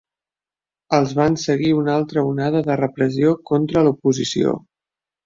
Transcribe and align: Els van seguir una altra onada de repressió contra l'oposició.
Els 0.99 1.11
van 1.19 1.35
seguir 1.41 1.69
una 1.79 1.93
altra 1.95 2.23
onada 2.29 2.63
de 2.69 2.79
repressió 2.79 3.35
contra 3.51 3.85
l'oposició. 3.89 4.57